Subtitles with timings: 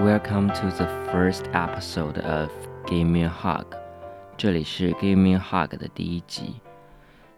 [0.00, 2.50] Welcome to the first episode of
[2.86, 3.66] Give Me a Hug。
[4.36, 6.60] 这里是 Give Me a Hug 的第一集。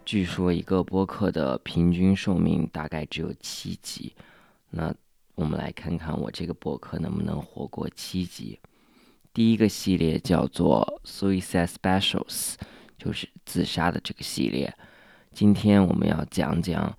[0.05, 4.15] 据说一个播客的平均寿命大概只有七集，
[4.71, 4.95] 那
[5.35, 8.59] 我们来看看我这个播客能不能活过七集。
[9.37, 12.55] 第一个系列叫做 Suicide Specials，
[12.97, 14.75] 就是自杀的这个系列。
[15.31, 16.97] 今天我们要讲讲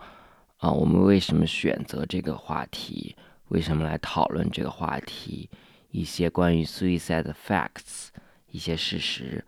[0.58, 3.16] 啊，我们为什么选择这个话题，
[3.48, 5.50] 为什么来讨论这个话题，
[5.90, 8.10] 一些关于 suicide facts，
[8.52, 9.44] 一些事实，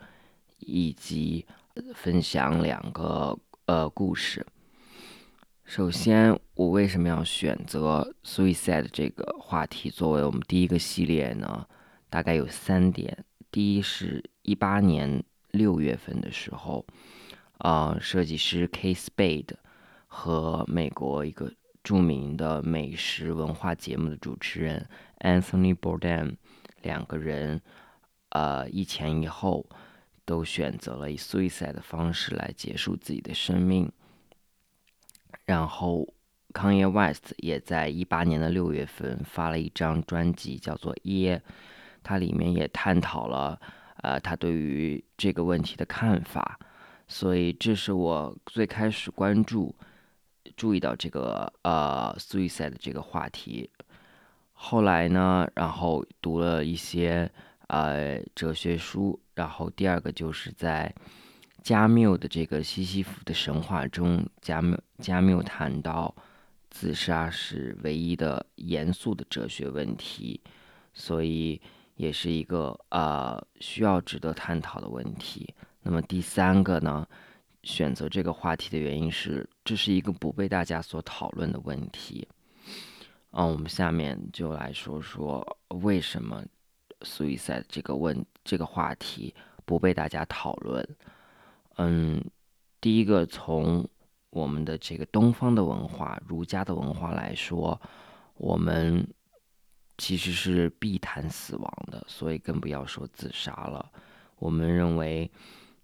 [0.58, 1.46] 以及
[1.94, 3.38] 分享两个。
[3.68, 4.44] 呃，故事。
[5.64, 11.68] 首先，我为什么要选择 suicide 这个话题作为我们第一个系列呢？
[12.10, 13.26] 大概有三点。
[13.52, 16.86] 第一，是一八年六月份的时候，
[17.58, 19.56] 啊，设计师 K Spade
[20.08, 21.52] 和美国一个
[21.84, 24.90] 著名的美食文化节目的主持人
[25.20, 26.36] Anthony Bourdain
[26.82, 27.62] 两个人，
[28.30, 29.66] 呃，一前一后。
[30.26, 33.92] 都选择了以 suicide 的方式来结束自己的生命。
[35.44, 36.14] 然后
[36.54, 41.42] ，Kanye West 也在一八年的六月份发了一张专辑，叫做《耶》，
[42.04, 43.60] 它里面也探讨了
[43.98, 46.60] 呃他对于这个问题的看法。
[47.08, 49.76] 所以，这是我最开始关注、
[50.56, 53.70] 注意到这个呃 suicide 这个话题。
[54.54, 57.32] 后来呢，然后读了一些。
[57.72, 60.92] 呃，哲学书，然后第二个就是在
[61.62, 66.16] 加缪的这个西西弗的神话中，加缪加缪谈到
[66.72, 70.42] 自杀是唯一的严肃的哲学问题，
[70.96, 71.62] 所以
[72.00, 75.54] 也是一个呃需要值得探讨的问题。
[75.84, 77.06] 那么第三个呢，
[77.64, 82.26] 选择这个话题的原因是，这是一个不被大家所讨论的问题。
[83.32, 85.46] 嗯，我们下面就来说说
[85.82, 86.44] 为什么。
[87.02, 89.34] suicide 这个问这个话题
[89.64, 90.86] 不被大家讨论。
[91.78, 92.22] 嗯，
[92.82, 93.88] 第一个从
[94.32, 97.80] 我们的这个东方的文化、儒家的文化来说，
[98.36, 99.08] 我们
[100.00, 103.92] 其实是必谈死亡的，所以更不要说自杀了。
[104.38, 105.30] 我们认为，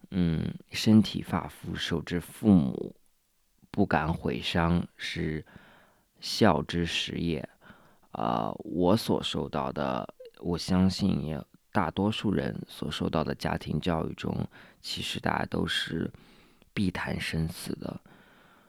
[0.09, 2.95] 嗯，身体发肤受之父母，
[3.69, 5.45] 不敢毁伤是
[6.19, 7.47] 孝之始也。
[8.11, 10.07] 啊，我所受到的。
[10.39, 14.47] 我相信，也大多数人所受到的家庭教育中，
[14.81, 16.11] 其实大家都是
[16.73, 17.99] 避谈生死的。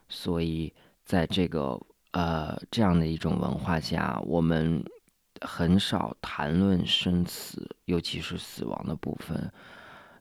[0.09, 0.73] 所以，
[1.05, 1.78] 在这个
[2.13, 4.83] 呃这样的一种文化下，我们
[5.41, 9.53] 很少谈论生死，尤其是死亡的部分。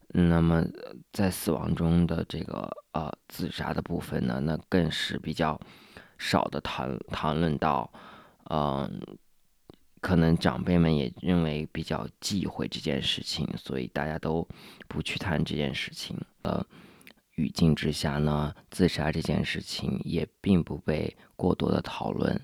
[0.07, 0.63] 那么，
[1.11, 5.59] 在死亡中的这个呃自杀的部分呢，那更是比较
[6.17, 7.91] 少的谈谈论到，
[8.49, 9.01] 嗯。
[10.01, 14.47] 可能长辈们也认为比较忌讳这件事情，所以大家都
[14.87, 16.15] 不去谈这件事情。
[16.43, 16.63] 呃，
[17.37, 22.39] 语境之下呢，自杀这件事情也并不被过多的讨论。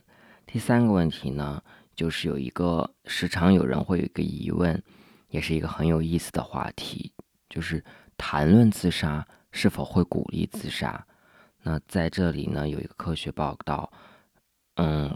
[0.47, 1.61] 第三个问题呢，
[2.01, 4.81] 就是有一个时常有人会有一个疑问，
[5.29, 7.13] 也是一个很有意思的话题，
[7.47, 7.85] 就是
[8.17, 11.05] 谈论自杀是否会鼓励自杀？
[11.61, 13.91] 那在这里呢，有一个科学报道，
[14.77, 15.15] 嗯。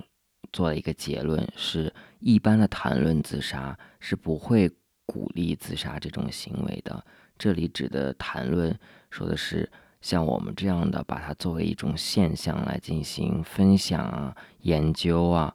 [0.54, 4.72] 做了一个结论，是一般的谈论自杀是不会
[5.06, 7.04] 鼓励自杀这种行为的。
[7.38, 8.74] 这里指的谈论，
[9.10, 9.70] 说的是
[10.00, 15.54] 像我们这样的，把它作为一种现象来进行分享啊、研究啊，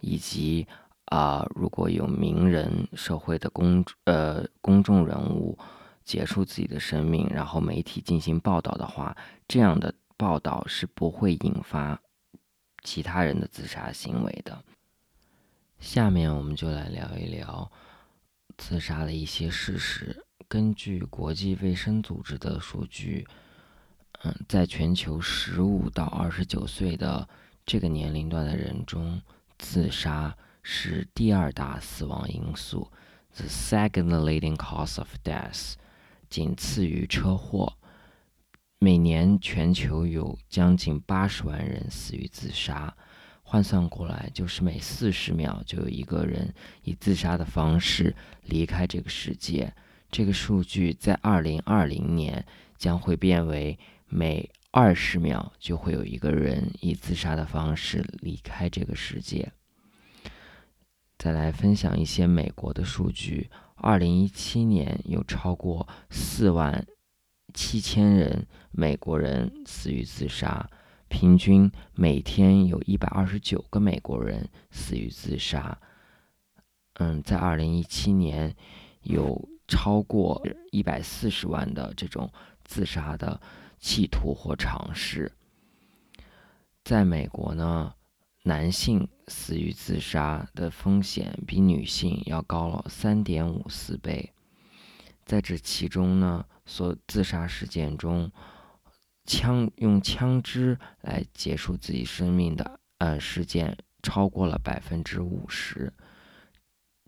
[0.00, 0.66] 以及
[1.06, 5.58] 啊，如果有名人、社会的公呃公众人物
[6.04, 9.16] 结束自己的生命，然后媒体进行报道的话，
[9.48, 12.00] 这样的报道是不会引发。
[12.82, 14.64] 其他人的自杀行为的。
[15.78, 17.70] 下面我们就来聊一聊
[18.56, 20.24] 自杀的一些事实。
[20.48, 23.26] 根据国际卫生组织的数据，
[24.22, 27.28] 嗯，在全球十五到二十九岁的
[27.66, 29.20] 这个年龄段的人中，
[29.60, 32.90] 自杀是第二大死亡因素
[33.36, 35.74] ，the second leading cause of death，
[36.28, 37.76] 仅次于车祸。
[38.78, 42.96] 每年全球有将近八十万人死于自杀，
[43.42, 46.52] 换算过来就是每四十秒就有一个人
[46.82, 49.72] 以自杀的方式离开这个世界。
[50.10, 52.44] 这个数据在二零二零年
[52.78, 53.78] 将会变为
[54.08, 59.52] 每二十秒就会有一个人以自杀的方式离开这个世界。
[61.18, 66.86] 再来分享一些美国的数据：二零一七年有超过四万。
[67.52, 70.70] 七千人美国人死于自杀，
[71.08, 75.76] 平均每天有一百二十九个美国人死于自杀。
[76.94, 78.54] 嗯，在二零一七年，
[79.02, 80.40] 有超过
[80.70, 82.32] 一百四十万的这种
[82.62, 83.40] 自杀的
[83.80, 85.32] 企图或尝试。
[86.84, 87.94] 在美国呢，
[88.44, 94.32] 男性死于自杀的风险比女性要高了三点五四倍。
[95.24, 98.30] 在这其中呢，所自杀事件中，
[99.24, 105.92] 枪用枪支来结束自己生命的呃事件超过了百分之五十。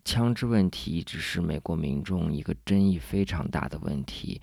[0.04, 4.40] 枪支问题一直是美国民众一个争议非常大的问题，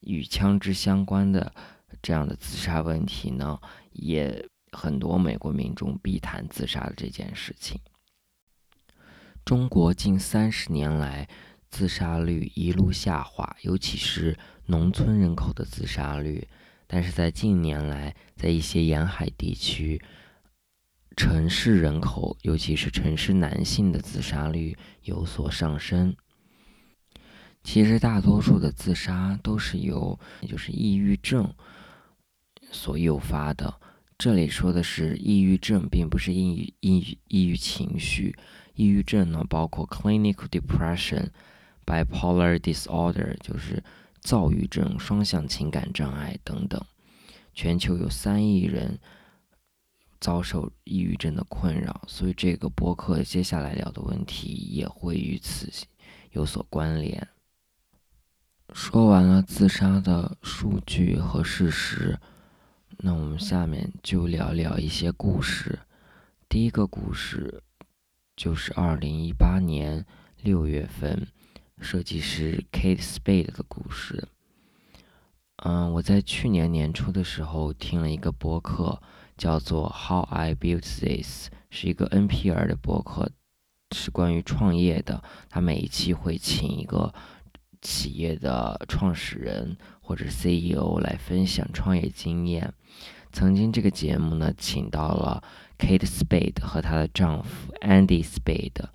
[0.00, 1.52] 与枪支相关的
[2.02, 3.60] 这样的自杀问题呢，
[3.92, 7.80] 也很多美国民众避谈自杀的这件事情。
[9.44, 11.28] 中国近三十年来
[11.68, 16.46] 自杀率一路下滑，尤其是农村人口的自杀率，
[16.86, 20.00] 但是在近年来，在一些沿海地区。
[21.16, 26.16] 城市人口，尤其是城市男性的自杀率有所上升。
[27.62, 30.18] 其实，大多数的自杀都是由
[30.48, 31.52] 就是抑郁症
[32.70, 33.72] 所诱发的。
[34.18, 38.36] 这里说的是抑郁症，并不是抑郁抑郁抑郁情绪。
[38.74, 41.28] 抑郁症呢，包括 clinical depression、
[41.84, 43.82] bipolar disorder，就是
[44.20, 46.82] 躁郁症、双向情感障碍等等。
[47.54, 48.98] 全球有三亿人。
[50.20, 55.72] 遭受抑郁症的困扰，所以这个博客接下来聊的问题也会与此
[56.32, 57.26] 有所关联。
[58.72, 62.18] 说完了自杀的数据和事实，
[62.98, 65.78] 那我们下面就聊聊一些故事。
[66.48, 67.62] 第一个故事
[68.36, 70.04] 就是二零一八年
[70.42, 71.26] 六月份，
[71.80, 74.28] 设计师 Kate Spade 的故事。
[75.56, 79.00] 嗯，我在去年年初的时候听了一个播客。
[79.36, 83.30] 叫做 How I Built This，是一个 NPR 的博客，
[83.96, 85.22] 是关于创业的。
[85.48, 87.14] 他每一期会请一个
[87.82, 92.72] 企业的创始人或者 CEO 来分享创业经验。
[93.32, 95.42] 曾经这个节目呢，请到了
[95.78, 98.88] Kate Spade 和她的丈夫 Andy Spade。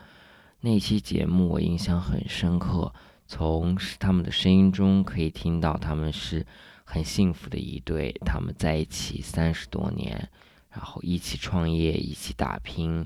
[0.61, 2.93] 那期节目我印象很深刻，
[3.27, 6.45] 从他们的声音中可以听到他们是。
[6.87, 10.29] 很幸福的一对，他们在一起三十多年，
[10.69, 13.03] 然后一起创业，一起打拼。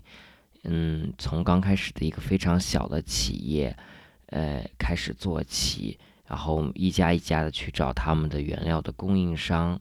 [0.63, 3.73] 嗯，从刚开始的一个非常小的企业，
[4.29, 9.79] 呃，开始做起，然后一家一家的去找他们的原料的供应商。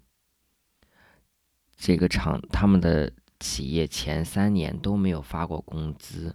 [1.76, 6.34] 这个厂，他们的企业前三年都没有发过工资。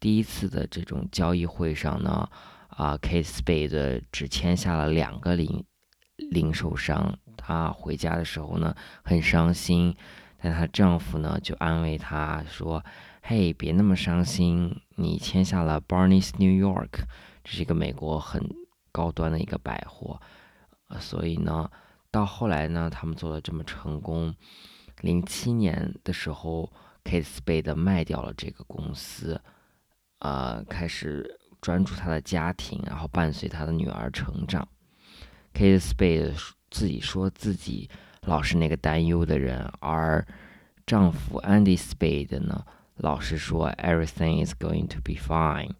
[0.00, 2.28] 第一次的这种交易会上呢，
[2.68, 5.64] 啊，Kate Spade 只签下了两个零。
[6.30, 9.96] 零售商，她回家的时候呢，很伤心，
[10.40, 12.84] 但她丈夫呢就安慰她说
[13.22, 17.04] ：“嘿，别那么伤心，你签下了 Barney's New York，
[17.44, 18.42] 这是一个美国很
[18.90, 20.20] 高端的一个百货，
[21.00, 21.70] 所以呢，
[22.10, 24.34] 到后来呢，他们做的这么成功，
[25.00, 26.70] 零七年的时候
[27.04, 29.40] ，Kate Spade 卖掉了这个公司，
[30.18, 34.66] 呃，开始专注他的家庭，然后伴随他的女儿成长。”
[35.54, 36.32] Kate Spade
[36.70, 37.90] 自己说自己
[38.22, 40.26] 老是那个担忧的人，而
[40.86, 42.64] 丈夫 Andy Spade 呢，
[42.96, 45.72] 老是说 Everything is going to be fine。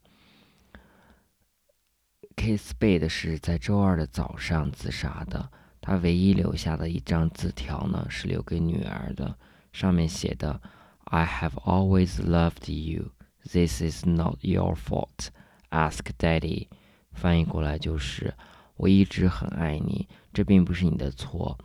[2.43, 5.49] Kate Spade 是在周二的早上自杀的，
[5.81, 9.39] 他唯一留下的一张字条呢，是留给女儿的，
[9.73, 10.61] 上面写的
[11.05, 13.13] "I have always loved you.
[13.49, 15.29] This is not your fault.
[15.71, 16.67] Ask Daddy."
[17.13, 18.35] 翻译过来就是。
[18.75, 21.57] 我一直很爱你，这并不是你的错。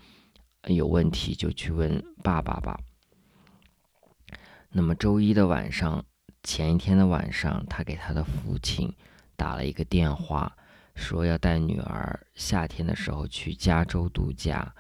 [0.68, 2.80] 有问题就去问爸爸吧。
[4.70, 6.06] 那么周一的晚上，
[6.44, 8.94] 前一天的晚上，他给他的父亲
[9.36, 10.56] 打了一个电话，
[10.98, 14.74] 说要带女儿夏天的时候去加州度假。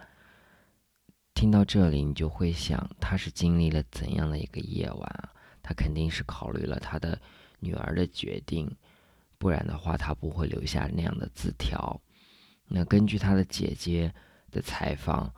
[1.33, 5.31] 听到这里，你就会想，他是经历了怎样的一个夜晚啊？
[5.61, 7.21] 他肯定是考虑了他的
[7.59, 8.75] 女儿的决定，
[9.37, 12.01] 不然的话，他不会留下那样的字条。
[12.67, 14.11] 那根据他的姐姐
[14.49, 15.31] 的采访，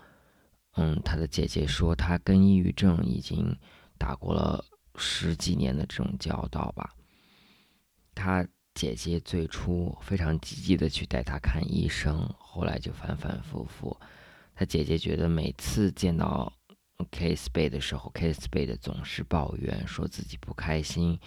[0.75, 3.53] 嗯，他的姐姐说，他跟抑郁症已经
[3.97, 4.63] 打过了
[4.95, 6.95] 十几年的这种交道吧。
[8.15, 8.47] 他
[8.79, 13.99] 姐姐最初非常积极的去带他看医生，后来就反反复复。
[14.55, 16.53] 他姐姐觉得每次见到
[17.11, 21.19] Case Bay 的时候，Case Bay 的总是抱怨，说自己不开心，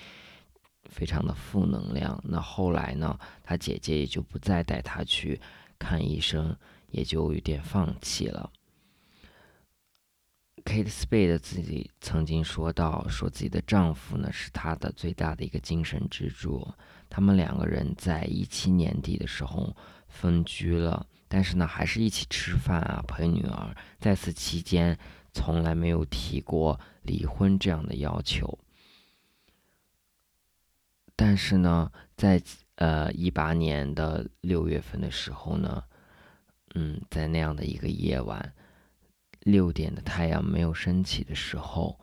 [0.84, 2.18] 非常的负能量。
[2.26, 5.38] 那后来呢，他姐姐也就不再带他去。
[5.78, 6.56] 看医生，
[6.88, 8.50] 也就有点放弃了。
[10.64, 16.66] Kate Spade 自己曾经说到，说自己的丈夫呢是她的最大的一个精神支柱。
[17.14, 19.76] 他们两个人在一七年底的时候
[20.08, 23.76] 分居了，但是呢还是一起吃饭啊，陪女儿。
[24.00, 24.98] 在此期间，
[25.30, 28.58] 从来没有提过离婚这样的要求。
[31.14, 32.42] 但是呢，在
[32.76, 35.84] 呃一八年的六月份的时候呢，
[36.74, 38.54] 嗯，在那样的一个夜晚。
[39.40, 42.00] 六点的太阳没有升起的时候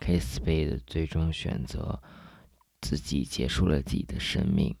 [0.00, 1.98] ，Kate Spade 最终选择
[2.80, 4.76] 自己结束了自己的生命。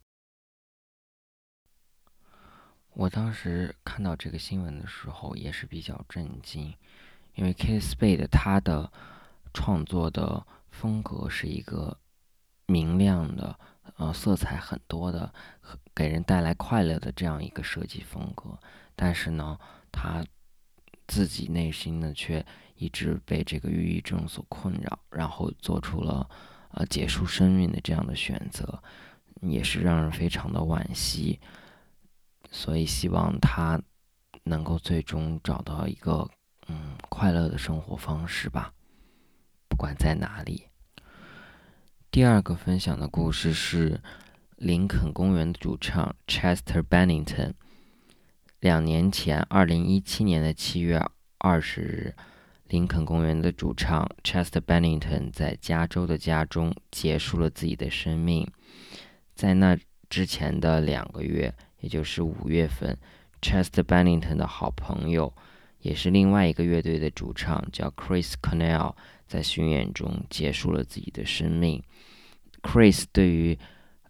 [2.92, 6.74] 我当时看到这个新闻的时候也是比较震惊，
[7.34, 8.92] 因为 Kate Spade 他的
[9.54, 11.98] 创作的风格是一个
[12.66, 13.58] 明亮的，
[13.96, 15.32] 呃，色彩很多的，
[15.94, 18.58] 给人带来快乐的这样一个设计风格。
[18.94, 19.58] 但是呢，
[19.92, 20.24] 他。
[21.12, 26.30] 自己内心呢，却一直被这个抑郁症所困扰，然后做出了
[26.72, 28.82] 呃结束生命的这样的选择，
[29.40, 31.38] 也是让人非常的惋惜。
[32.50, 33.80] 所以希望他
[34.44, 36.28] 能够最终找到一个
[36.66, 38.72] 嗯快乐的生活方式吧，
[39.68, 40.66] 不管在哪里。
[42.10, 44.00] 第二个分享的故事是
[44.56, 47.52] 林肯公园的主唱 Chester Bennington。
[48.58, 51.00] 两年前，二零一七年的七月
[51.38, 52.14] 二十日，
[52.70, 58.48] 林肯公园的主唱 Chester Bennington 在加州的家中结束了自己的生命。
[59.34, 59.76] 在那
[60.08, 62.96] 之前的两个月，也就是五月份
[63.42, 65.34] ，Chester Bennington 的好朋友，
[65.80, 68.94] 也是另外一个乐队的主唱叫 Chris Cornell，
[69.26, 71.82] 在巡演中结束了自己的生命。
[72.62, 73.58] Chris 对于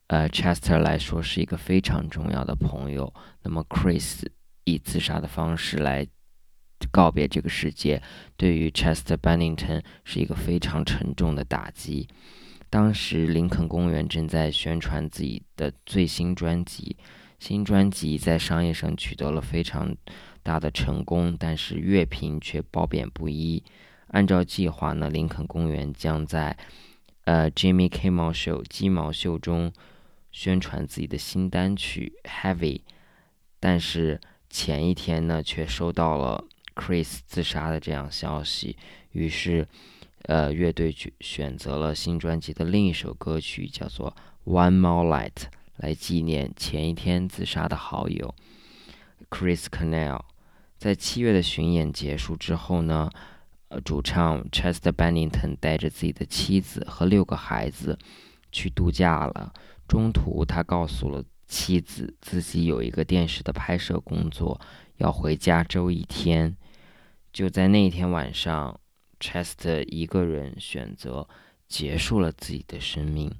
[0.08, 3.12] 呃 Chester 来说是一个非常重要的朋友。
[3.42, 4.26] 那么 Chris。
[4.64, 6.06] 以自杀的方式来
[6.90, 8.02] 告别这个世界，
[8.36, 12.08] 对于 Chester Bennington 是一个非常沉重的打击。
[12.68, 16.96] 当时林肯公园正在宣传自己的最新专辑，
[17.38, 19.96] 新专辑在商业上取得了非常
[20.42, 23.62] 大的成功，但是乐评却褒贬不一。
[24.08, 26.56] 按照计划呢，林肯公园将在
[27.24, 29.72] 呃 Jimmy Kimmel Show 鸡毛秀中
[30.32, 32.80] 宣传自己的新单曲 Heavy，
[33.58, 34.20] 但是。
[34.52, 38.76] 前一天呢，却收到了 Chris 自杀的这样消息，
[39.12, 39.66] 于是，
[40.22, 44.14] 呃，乐队选选择了新专辑的另一首歌曲，叫做
[44.50, 45.30] 《One More Light》，
[45.76, 48.34] 来纪念前一天自杀的好友
[49.28, 50.22] Chris Cornell。
[50.78, 53.10] 在七月的巡演结束之后呢，
[53.68, 57.98] 呃，主唱 Chester Bennington 带着自己的妻子和六个孩子
[58.50, 59.52] 去度假了。
[59.86, 61.24] 中途，他告诉了。
[61.50, 64.60] 妻子自己有一个电视的拍摄工作，
[64.98, 66.56] 要回加州一天。
[67.32, 68.80] 就在那天晚上
[69.18, 71.28] ，Chester 一个人选择
[71.66, 73.34] 结束了自己的生命。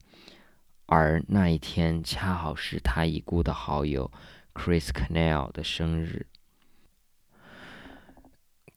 [0.87, 4.11] 而那一天恰好是他已故的好友
[4.55, 6.27] Chris Cornell 的生日。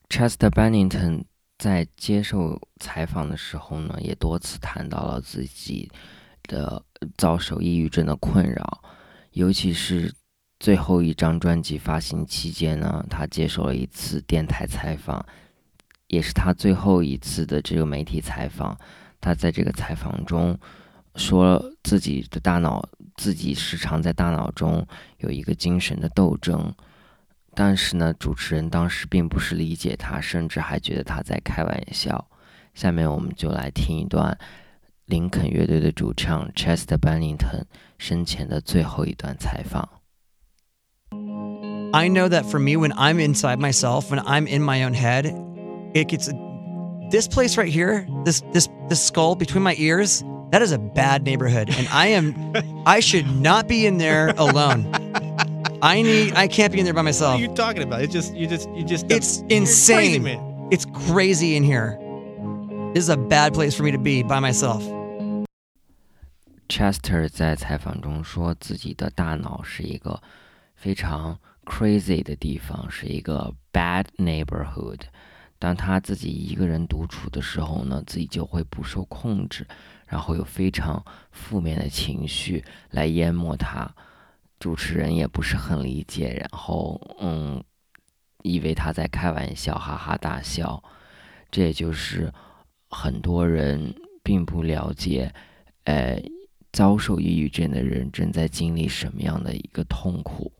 [0.09, 1.23] Chester Bennington
[1.57, 5.91] 在接受采访的时候呢，也多次谈到了自己
[6.43, 6.85] 的
[7.17, 8.83] 遭受抑郁症的困扰。
[9.33, 10.13] 尤其是
[10.59, 15.25] 最后一张专辑发行期间呢，他接受了一次电台采访，
[16.07, 18.77] 也是他最后一次的这个媒体采访。
[19.19, 20.57] 他在这个采访中
[21.15, 24.85] 说自己的大脑，自己时常在大脑中
[25.17, 26.73] 有一个精神的斗争。
[27.55, 32.27] 但是呢，主持人当时并不是理解他，甚至还觉得他在开玩笑。
[32.73, 34.37] 下面我们就来听一段。
[35.07, 37.63] 林肯乐队的主唱 Chester Bennington
[38.02, 39.88] 生前的最后一段采访。
[41.92, 45.34] I know that for me, when I'm inside myself, when I'm in my own head,
[45.94, 46.30] it gets
[47.10, 50.22] this place right here, this this this skull between my ears.
[50.50, 52.34] That is a bad neighborhood, and I am,
[52.86, 54.86] I should not be in there alone.
[55.82, 57.34] I need, I can't be in there by myself.
[57.34, 58.02] What are you talking about?
[58.02, 59.10] It's just, you just, you just.
[59.10, 60.22] It's insane.
[60.22, 60.40] Crazy,
[60.70, 61.98] it's crazy in here.
[62.94, 64.82] This is a bad place for me to be by myself.
[66.67, 70.21] Chester 在采访中说自己的大脑是一个
[70.75, 74.99] 非常 crazy 的地方，是一个 bad neighborhood。
[75.59, 79.65] 当他自己一个人独处的时候呢，自己就会不受控制，
[80.07, 83.89] 然后有非常负面的情绪来淹没他。
[84.59, 87.63] 主持人也不是很理解，然后嗯，
[88.41, 90.83] 以为他在开玩笑，哈哈大笑。
[91.51, 92.33] 这也就是。
[92.95, 95.33] 很多人并不了解，
[95.85, 96.21] 呃，
[96.73, 100.51] 遭受抑郁症的人正在经历什么样的一个痛苦。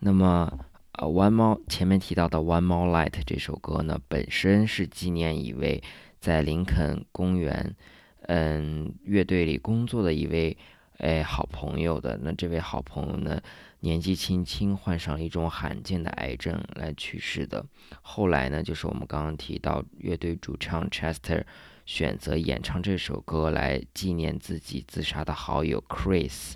[0.00, 0.58] 那么，
[0.98, 5.80] 呃，One More 前面提到的 One More Light 这首歌呢，本身是纪念一位
[6.18, 7.76] 在林肯公园，
[8.22, 10.58] 嗯，乐队里工作的一位
[10.98, 12.18] 哎好朋友的。
[12.20, 13.40] 那这位好朋友呢，
[13.82, 17.66] 年纪轻轻患上一种罕见的癌症来去世的。
[18.00, 21.42] 后来呢，就是我们刚刚提到乐队主唱 Chester
[21.84, 26.52] 选择演唱这首歌来纪念自己自杀的好友 Chris。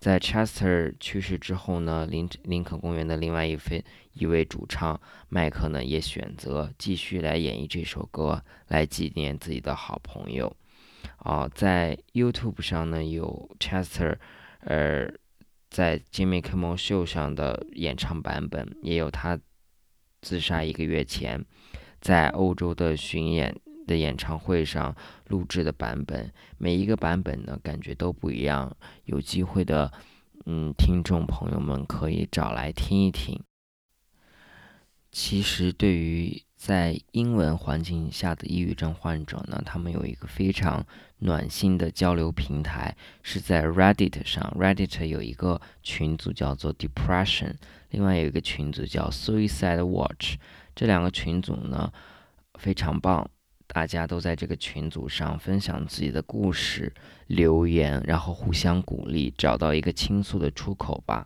[0.00, 3.84] 在 Chester 去世之后呢，林林肯公园的另外一位
[4.14, 10.56] 一位主唱麦克呢，也选择继续来演绎这首歌，来纪念自己的好朋友。
[11.18, 14.16] 啊，在 YouTube 上呢，有 Chester，
[14.60, 15.08] 呃，
[15.70, 19.38] 在 Jimmy Kimmel Show 上的演唱版本，也有他
[20.22, 21.44] 自杀一个月前
[22.00, 23.54] 在欧洲的巡演。
[23.88, 24.94] 的演唱会上
[25.28, 28.76] 录制的版本，每一个版本呢，感觉都不一样。
[29.06, 29.90] 有机会的，
[30.44, 33.42] 嗯，听众朋友们可以找来听一听。
[35.20, 40.86] 其实，对于在英文环境下的抑郁症患者呢，他们有一个非常
[41.18, 44.48] 暖心的交流平台，是在 Reddit 上。
[44.56, 47.54] Reddit 有一个群组叫做 Depression，
[47.90, 50.36] 另外有一个群组叫 Suicide Watch。
[50.76, 51.92] 这两个群组呢，
[52.54, 53.28] 非常棒。
[53.66, 56.94] 大家都在这个群组上分享自己的故事、
[57.26, 61.24] 留言，然后互相鼓励，找到一个倾诉的出口吧。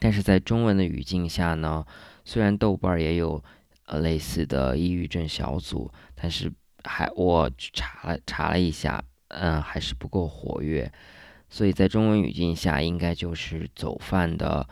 [0.00, 1.84] 但是在中文的语境下呢，
[2.28, 3.42] 虽然豆瓣也有
[3.86, 6.52] 呃类似的抑郁症小组，但是
[6.84, 10.92] 还我查了查了一下，嗯，还是不够活跃。
[11.48, 14.68] 所以在中文语境下，应该就是走饭的。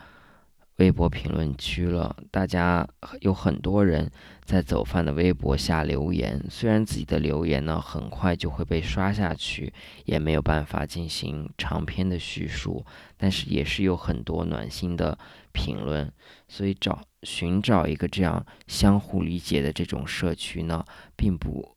[0.77, 2.87] 微博评论区了，大家
[3.21, 4.11] 有很多人
[4.45, 6.39] 在走饭的微博下留言。
[6.51, 9.73] 虽然自己的留言呢很快就会被刷下去，
[10.05, 12.85] 也没有办法进行长篇的叙述，
[13.17, 15.17] 但是也是有很多暖心的
[15.51, 16.13] 评论。
[16.47, 21.75] 所以找寻找一个这样相互理解的这种社区呢，并不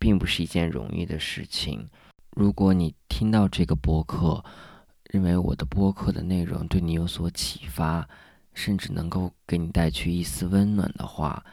[0.00, 1.88] 并不是一件容易的事情。
[2.30, 4.44] 如果你听到这个播客，
[5.12, 8.08] 认为我的播客的内容对你有所启发。
[8.54, 11.44] 甚至能够给你带去一丝温暖的话，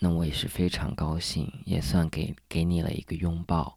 [0.00, 3.76] 那我也是非常高兴，也算给给你了一个拥抱。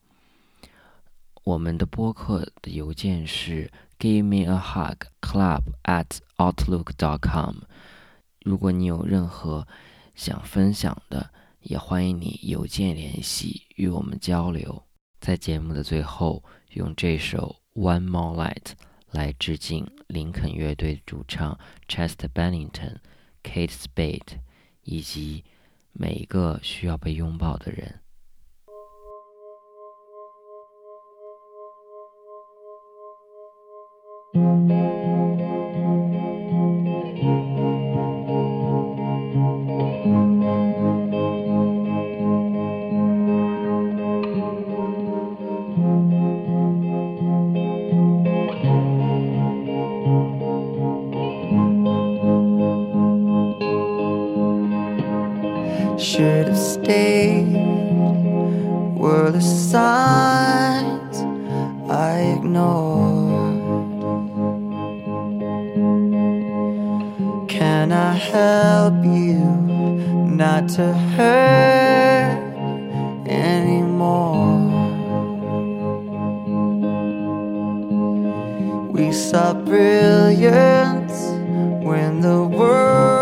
[1.44, 6.06] 我们的播客的邮件是 give me a hug club at
[6.38, 7.56] outlook dot com。
[8.44, 9.68] 如果你有任何
[10.14, 14.84] 想分享的，也欢迎你邮件联系与我们交流。
[15.20, 18.74] 在节目的最后，用这首 One More Light。
[19.12, 22.98] 来致敬林肯乐队主唱 Chester Bennington、
[23.44, 24.40] Kate Spade
[24.84, 25.44] 以及
[25.92, 28.00] 每一个需要被拥抱的人。
[67.82, 69.44] Can I help you
[70.44, 72.38] not to hurt
[73.26, 74.60] anymore?
[78.92, 81.24] We saw brilliance
[81.84, 83.21] when the world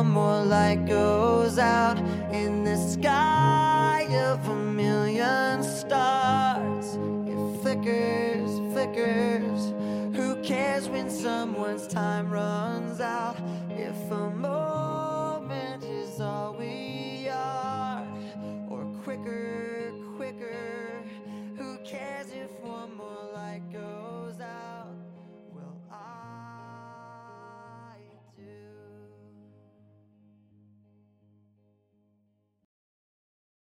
[0.00, 1.98] one more light goes out
[2.32, 6.94] in the sky of a million stars?
[7.26, 9.74] It flickers, flickers.
[10.16, 13.36] Who cares when someone's time runs out?
[13.68, 14.89] If a moment